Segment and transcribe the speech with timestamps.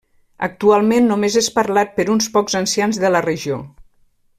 [0.45, 3.65] Actualment només és parlat per uns pocs ancians de la regió.